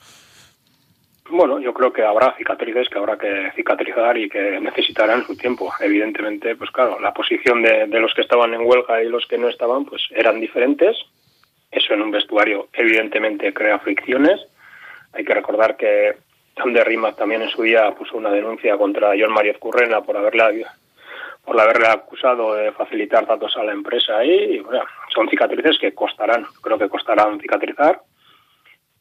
Bueno, 1.29 1.59
yo 1.59 1.73
creo 1.73 1.91
que 1.91 2.03
habrá 2.03 2.35
cicatrices 2.37 2.87
que 2.87 2.97
habrá 2.97 3.17
que 3.17 3.51
cicatrizar 3.55 4.17
y 4.17 4.29
que 4.29 4.61
necesitarán 4.61 5.25
su 5.25 5.35
tiempo. 5.35 5.73
Evidentemente, 5.81 6.55
pues 6.55 6.71
claro, 6.71 6.99
la 7.01 7.13
posición 7.13 7.61
de, 7.61 7.87
de 7.87 7.99
los 7.99 8.13
que 8.13 8.21
estaban 8.21 8.53
en 8.53 8.61
huelga 8.61 9.03
y 9.03 9.09
los 9.09 9.25
que 9.25 9.37
no 9.37 9.49
estaban, 9.49 9.83
pues 9.83 10.03
eran 10.11 10.39
diferentes. 10.39 10.95
Eso 11.77 11.93
en 11.93 12.01
un 12.01 12.12
vestuario 12.12 12.69
evidentemente 12.74 13.53
crea 13.53 13.77
fricciones. 13.79 14.41
Hay 15.13 15.24
que 15.24 15.34
recordar 15.34 15.77
que 15.77 16.15
Ander 16.57 16.88
Rimac 16.88 17.15
también 17.15 17.43
en 17.43 17.50
su 17.50 17.62
día 17.62 17.91
puso 17.91 18.17
una 18.17 18.31
denuncia 18.31 18.75
contra 18.77 19.13
John 19.17 19.31
Mario 19.31 19.60
Currena 19.60 20.01
por 20.01 20.17
haberle 20.17 20.65
por 21.46 21.62
haberle 21.62 21.88
acusado 21.88 22.55
de 22.55 22.72
facilitar 22.74 23.25
datos 23.25 23.55
a 23.55 23.63
la 23.63 23.72
empresa. 23.72 24.25
Y, 24.25 24.60
bueno, 24.60 24.84
son 25.13 25.29
cicatrices 25.29 25.77
que 25.79 25.93
costarán, 25.93 26.46
creo 26.62 26.77
que 26.77 26.89
costarán 26.89 27.39
cicatrizar 27.39 28.01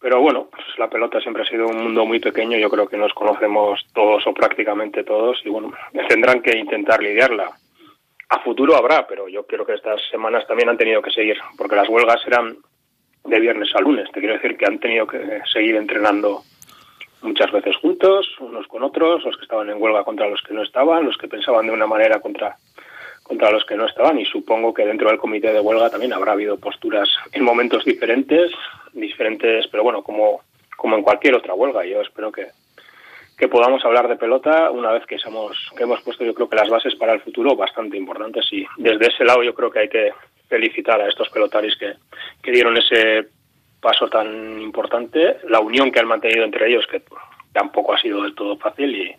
pero 0.01 0.21
bueno, 0.21 0.49
pues 0.51 0.65
la 0.79 0.89
pelota 0.89 1.21
siempre 1.21 1.43
ha 1.43 1.47
sido 1.47 1.67
un 1.67 1.83
mundo 1.83 2.05
muy 2.05 2.21
pequeño, 2.21 2.59
yo 2.59 2.71
creo 2.71 2.87
que 2.87 2.97
nos 2.97 3.13
conocemos 3.15 3.85
todos 3.93 4.27
o 4.27 4.35
prácticamente 4.35 5.05
todos 5.05 5.41
y 5.45 5.49
bueno, 5.49 5.73
tendrán 6.09 6.43
que 6.43 6.57
intentar 6.57 7.03
lidiarla. 7.03 7.51
A 8.29 8.41
futuro 8.41 8.77
habrá, 8.77 9.07
pero 9.07 9.29
yo 9.29 9.47
creo 9.47 9.65
que 9.65 9.75
estas 9.75 10.01
semanas 10.11 10.47
también 10.47 10.69
han 10.69 10.77
tenido 10.77 11.01
que 11.01 11.11
seguir, 11.11 11.39
porque 11.57 11.77
las 11.77 11.89
huelgas 11.89 12.21
eran 12.27 12.57
de 13.29 13.41
viernes 13.41 13.75
a 13.75 13.81
lunes, 13.81 14.11
te 14.13 14.21
quiero 14.21 14.35
decir 14.35 14.57
que 14.57 14.67
han 14.67 14.79
tenido 14.79 15.07
que 15.07 15.41
seguir 15.53 15.77
entrenando 15.77 16.43
muchas 17.23 17.51
veces 17.51 17.77
juntos, 17.77 18.27
unos 18.41 18.67
con 18.67 18.83
otros, 18.83 19.25
los 19.25 19.37
que 19.37 19.43
estaban 19.43 19.69
en 19.71 19.81
huelga 19.81 20.05
contra 20.05 20.29
los 20.29 20.43
que 20.43 20.55
no 20.55 20.63
estaban, 20.63 21.05
los 21.05 21.17
que 21.17 21.29
pensaban 21.29 21.67
de 21.67 21.73
una 21.73 21.87
manera 21.87 22.21
contra 22.21 22.57
contra 23.27 23.51
los 23.51 23.65
que 23.65 23.75
no 23.75 23.87
estaban. 23.87 24.19
Y 24.19 24.25
supongo 24.25 24.73
que 24.73 24.87
dentro 24.87 25.09
del 25.09 25.19
comité 25.19 25.53
de 25.53 25.61
huelga 25.61 25.91
también 25.91 26.13
habrá 26.13 26.33
habido 26.33 26.59
posturas 26.59 27.09
en 27.33 27.43
momentos 27.43 27.85
diferentes, 27.85 28.53
diferentes, 28.93 29.67
pero 29.67 29.83
bueno, 29.83 30.03
como, 30.03 30.43
como 30.77 30.97
en 30.97 31.03
cualquier 31.03 31.35
otra 31.35 31.55
huelga. 31.55 31.85
Yo 31.85 32.01
espero 32.03 32.31
que, 32.31 32.47
que 33.37 33.49
podamos 33.49 33.85
hablar 33.85 34.07
de 34.07 34.17
pelota 34.17 34.71
una 34.71 34.93
vez 34.93 35.05
que, 35.07 35.19
somos, 35.19 35.71
que 35.77 35.83
hemos 35.83 36.01
puesto 36.03 36.25
yo 36.25 36.35
creo 36.35 36.49
que 36.49 36.57
las 36.57 36.71
bases 36.71 36.95
para 36.95 37.15
el 37.15 37.21
futuro 37.21 37.57
bastante 37.57 37.97
importantes. 37.97 38.47
Y 38.53 38.65
desde 38.77 39.09
ese 39.09 39.25
lado 39.25 39.43
yo 39.43 39.55
creo 39.55 39.71
que 39.71 39.81
hay 39.81 39.89
que 39.89 40.13
felicitar 40.49 41.01
a 41.01 41.09
estos 41.09 41.29
pelotaris 41.29 41.77
que, 41.77 41.95
que 42.43 42.53
dieron 42.53 42.77
ese 42.77 43.29
paso 43.81 44.09
tan 44.09 44.61
importante, 44.61 45.39
la 45.49 45.61
unión 45.61 45.91
que 45.91 46.01
han 46.01 46.09
mantenido 46.09 46.45
entre 46.45 46.69
ellos 46.69 46.87
que 46.91 47.03
tampoco 47.53 47.95
ha 47.95 48.01
sido 48.01 48.23
del 48.23 48.35
todo 48.35 48.57
fácil 48.57 48.95
y, 48.95 49.15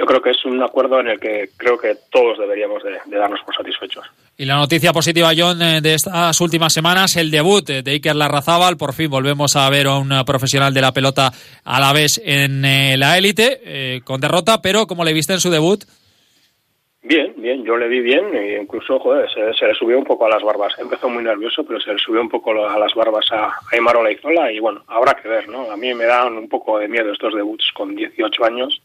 yo 0.00 0.06
creo 0.06 0.22
que 0.22 0.30
es 0.30 0.44
un 0.46 0.62
acuerdo 0.62 0.98
en 1.00 1.08
el 1.08 1.20
que 1.20 1.50
creo 1.58 1.76
que 1.76 1.94
todos 2.10 2.38
deberíamos 2.38 2.82
de, 2.82 3.18
darnos 3.18 3.40
por 3.44 3.54
satisfechos. 3.54 4.06
Y 4.34 4.46
la 4.46 4.56
noticia 4.56 4.94
positiva, 4.94 5.32
John, 5.36 5.60
eh, 5.60 5.82
de 5.82 5.92
estas 5.92 6.40
últimas 6.40 6.72
semanas, 6.72 7.16
el 7.16 7.30
debut 7.30 7.66
de 7.66 7.90
Iker 7.90 8.16
Larrazábal. 8.16 8.78
Por 8.78 8.94
fin 8.94 9.10
volvemos 9.10 9.56
a 9.56 9.68
ver 9.68 9.88
a 9.88 9.98
un 9.98 10.08
profesional 10.24 10.72
de 10.72 10.80
la 10.80 10.92
pelota 10.92 11.30
a 11.64 11.80
la 11.80 11.92
vez 11.92 12.18
en 12.24 12.64
eh, 12.64 12.96
la 12.96 13.18
élite, 13.18 13.60
eh, 13.62 14.00
con 14.02 14.22
derrota, 14.22 14.62
pero 14.62 14.86
como 14.86 15.04
le 15.04 15.12
viste 15.12 15.34
en 15.34 15.40
su 15.40 15.50
debut? 15.50 15.84
Bien, 17.02 17.32
bien, 17.38 17.64
yo 17.64 17.78
le 17.78 17.88
vi 17.88 18.00
bien 18.00 18.34
e 18.36 18.60
incluso 18.60 18.98
joder, 19.00 19.26
se, 19.30 19.66
le 19.66 19.74
subió 19.74 19.96
un 19.98 20.04
poco 20.04 20.26
a 20.26 20.28
las 20.28 20.42
barbas. 20.42 20.78
Empezó 20.78 21.08
muy 21.08 21.24
nervioso, 21.24 21.64
pero 21.64 21.80
se 21.80 21.94
le 21.94 21.98
subió 21.98 22.20
un 22.20 22.28
poco 22.28 22.50
a 22.68 22.78
las 22.78 22.94
barbas 22.94 23.24
a 23.32 23.52
Aymar 23.72 23.96
Olaizola 23.96 24.52
y 24.52 24.60
bueno, 24.60 24.84
habrá 24.86 25.14
que 25.14 25.26
ver, 25.26 25.48
¿no? 25.48 25.70
A 25.70 25.78
mí 25.78 25.94
me 25.94 26.04
dan 26.04 26.36
un 26.36 26.48
poco 26.48 26.78
de 26.78 26.88
miedo 26.88 27.10
estos 27.10 27.34
debuts 27.34 27.72
con 27.72 27.96
18 27.96 28.44
años 28.44 28.82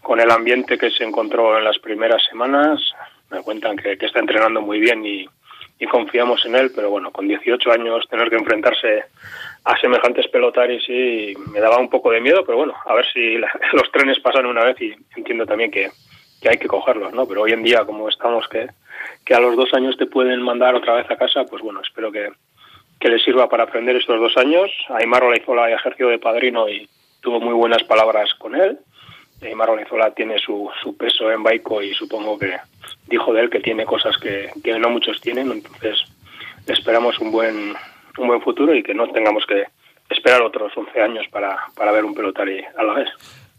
con 0.00 0.20
el 0.20 0.30
ambiente 0.30 0.78
que 0.78 0.90
se 0.90 1.02
encontró 1.02 1.58
en 1.58 1.64
las 1.64 1.78
primeras 1.80 2.22
semanas. 2.30 2.80
Me 3.30 3.42
cuentan 3.42 3.76
que, 3.76 3.98
está 4.00 4.20
entrenando 4.20 4.62
muy 4.62 4.78
bien 4.78 5.04
y, 5.04 5.28
confiamos 5.90 6.44
en 6.46 6.54
él, 6.54 6.70
pero 6.74 6.90
bueno, 6.90 7.10
con 7.10 7.26
18 7.26 7.72
años 7.72 8.06
tener 8.08 8.30
que 8.30 8.36
enfrentarse 8.36 9.04
a 9.64 9.76
semejantes 9.80 10.28
pelotaris 10.28 10.88
y 10.88 11.34
me 11.52 11.60
daba 11.60 11.78
un 11.78 11.90
poco 11.90 12.10
de 12.10 12.20
miedo, 12.20 12.44
pero 12.44 12.58
bueno, 12.58 12.74
a 12.84 12.94
ver 12.94 13.06
si 13.12 13.36
los 13.72 13.90
trenes 13.92 14.20
pasan 14.20 14.46
una 14.46 14.64
vez 14.64 14.80
y 14.80 14.94
entiendo 15.16 15.44
también 15.46 15.70
que, 15.70 15.90
hay 16.46 16.58
que 16.58 16.68
cogerlos, 16.68 17.12
¿no? 17.12 17.26
Pero 17.26 17.42
hoy 17.42 17.52
en 17.52 17.62
día, 17.62 17.84
como 17.84 18.08
estamos 18.08 18.46
que, 18.48 18.68
que 19.24 19.34
a 19.34 19.40
los 19.40 19.56
dos 19.56 19.72
años 19.74 19.96
te 19.96 20.06
pueden 20.06 20.42
mandar 20.42 20.74
otra 20.74 20.94
vez 20.94 21.10
a 21.10 21.16
casa, 21.16 21.44
pues 21.44 21.62
bueno, 21.62 21.80
espero 21.80 22.12
que, 22.12 22.28
que 23.00 23.08
le 23.08 23.18
sirva 23.18 23.48
para 23.48 23.64
aprender 23.64 23.96
estos 23.96 24.20
dos 24.20 24.36
años. 24.36 24.70
Aymar 24.88 25.24
Olaizola 25.24 25.64
ha 25.64 25.72
ejercido 25.72 26.10
de 26.10 26.18
padrino 26.18 26.68
y 26.68 26.88
tuvo 27.20 27.40
muy 27.40 27.54
buenas 27.54 27.82
palabras 27.84 28.32
con 28.34 28.54
él. 28.54 28.78
Neymar 29.40 29.70
Onizola 29.70 30.10
tiene 30.12 30.38
su, 30.38 30.68
su 30.82 30.96
peso 30.96 31.30
en 31.30 31.42
Baico 31.42 31.80
y 31.80 31.94
supongo 31.94 32.38
que 32.38 32.56
dijo 33.06 33.32
de 33.32 33.42
él 33.42 33.50
que 33.50 33.60
tiene 33.60 33.84
cosas 33.84 34.16
que, 34.18 34.50
que 34.62 34.78
no 34.78 34.90
muchos 34.90 35.20
tienen, 35.20 35.50
entonces 35.52 35.96
esperamos 36.66 37.18
un 37.20 37.30
buen, 37.30 37.74
un 38.18 38.26
buen 38.26 38.42
futuro 38.42 38.74
y 38.74 38.82
que 38.82 38.94
no 38.94 39.08
tengamos 39.08 39.44
que 39.46 39.64
esperar 40.10 40.42
otros 40.42 40.72
11 40.76 41.00
años 41.00 41.26
para, 41.30 41.56
para 41.76 41.92
ver 41.92 42.04
un 42.04 42.14
pelotari 42.14 42.64
a 42.76 42.82
la 42.82 42.94
vez. 42.94 43.08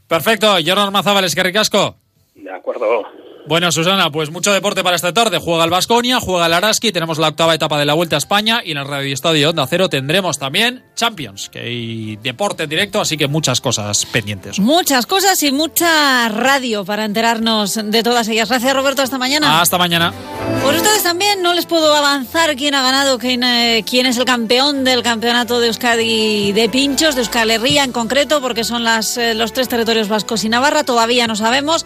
Perfecto, 0.08 0.48
Jordan 0.66 0.92
Mazábal, 0.92 1.34
que 1.34 1.44
ricasco. 1.44 1.96
De 2.44 2.52
acuerdo. 2.52 3.06
Bueno, 3.48 3.72
Susana, 3.72 4.12
pues 4.12 4.30
mucho 4.30 4.54
deporte 4.54 4.84
para 4.84 4.96
esta 4.96 5.14
tarde. 5.14 5.40
Juega 5.40 5.64
el 5.64 5.70
Vasconia, 5.70 6.20
juega 6.20 6.46
el 6.46 6.54
Araski, 6.54 6.92
tenemos 6.92 7.18
la 7.18 7.30
octava 7.30 7.56
etapa 7.56 7.80
de 7.80 7.86
la 7.86 7.94
Vuelta 7.94 8.16
a 8.16 8.20
España 8.20 8.62
y 8.64 8.72
en 8.72 8.78
el 8.78 8.86
Radio 8.88 9.14
Estadio 9.14 9.50
Onda 9.50 9.66
Cero 9.68 9.90
tendremos 9.90 10.38
también 10.38 10.84
Champions, 10.96 11.50
que 11.50 11.60
hay 11.60 12.16
deporte 12.18 12.64
en 12.64 12.70
directo, 12.70 13.02
así 13.02 13.18
que 13.18 13.28
muchas 13.28 13.60
cosas 13.60 14.06
pendientes. 14.06 14.60
Muchas 14.60 15.06
cosas 15.06 15.42
y 15.42 15.52
mucha 15.52 16.30
radio 16.30 16.86
para 16.86 17.06
enterarnos 17.06 17.80
de 17.84 18.04
todas 18.04 18.28
ellas. 18.28 18.50
Gracias, 18.50 18.74
Roberto. 18.74 19.02
Hasta 19.02 19.18
mañana. 19.18 19.62
Hasta 19.62 19.78
mañana. 19.78 20.14
Por 20.62 20.76
ustedes 20.76 21.02
también 21.04 21.42
no 21.42 21.54
les 21.54 21.66
puedo 21.66 21.96
avanzar 21.96 22.56
quién 22.56 22.76
ha 22.76 22.82
ganado, 22.82 23.18
quién, 23.18 23.44
eh, 23.44 23.84
quién 23.90 24.06
es 24.06 24.18
el 24.18 24.26
campeón 24.26 24.84
del 24.84 25.02
campeonato 25.02 25.60
de 25.60 25.68
Euskadi 25.68 26.52
de 26.52 26.70
pinchos, 26.70 27.16
de 27.16 27.22
Euskal 27.22 27.50
Herria 27.50 27.84
en 27.84 27.94
concreto, 27.94 28.42
porque 28.42 28.64
son 28.64 28.84
las, 28.84 29.18
eh, 29.18 29.34
los 29.34 29.54
tres 29.54 29.70
territorios 29.70 30.08
vascos 30.08 30.44
y 30.44 30.50
Navarra. 30.50 30.84
Todavía 30.84 31.26
no 31.26 31.36
sabemos. 31.36 31.86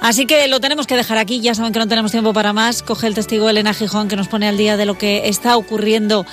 Así 0.00 0.26
que 0.26 0.48
lo 0.48 0.60
tenemos 0.60 0.86
que 0.86 0.96
dejar 0.96 1.18
aquí, 1.18 1.40
ya 1.40 1.54
saben 1.54 1.72
que 1.72 1.78
no 1.78 1.86
tenemos 1.86 2.10
tiempo 2.10 2.32
para 2.32 2.52
más. 2.52 2.82
Coge 2.82 3.06
el 3.06 3.14
testigo 3.14 3.50
Elena 3.50 3.74
Gijón 3.74 4.08
que 4.08 4.16
nos 4.16 4.28
pone 4.28 4.48
al 4.48 4.56
día 4.56 4.76
de 4.76 4.86
lo 4.86 4.96
que 4.96 5.28
está 5.28 5.56
ocurriendo 5.56 6.24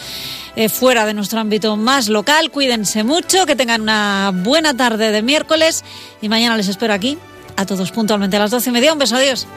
eh, 0.55 0.69
fuera 0.69 1.05
de 1.05 1.13
nuestro 1.13 1.39
ámbito 1.39 1.75
más 1.75 2.07
local. 2.07 2.49
Cuídense 2.49 3.03
mucho, 3.03 3.45
que 3.45 3.55
tengan 3.55 3.81
una 3.81 4.31
buena 4.33 4.73
tarde 4.73 5.11
de 5.11 5.21
miércoles 5.21 5.83
y 6.21 6.29
mañana 6.29 6.55
les 6.55 6.69
espero 6.69 6.93
aquí 6.93 7.17
a 7.57 7.65
todos 7.65 7.91
puntualmente 7.91 8.37
a 8.37 8.39
las 8.39 8.51
doce 8.51 8.69
y 8.69 8.73
media. 8.73 8.93
Un 8.93 8.99
beso, 8.99 9.17
adiós. 9.17 9.47